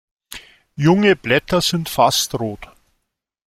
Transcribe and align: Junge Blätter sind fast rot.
Junge 0.77 1.15
Blätter 1.15 1.61
sind 1.61 1.87
fast 1.87 2.33
rot. 2.33 2.67